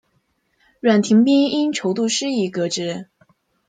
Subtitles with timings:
[0.79, 3.07] 阮廷宾因筹度失宜革职。